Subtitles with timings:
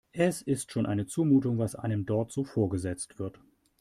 [0.13, 3.39] Es ist schon eine Zumutung, was einem dort so vorgesetzt wird.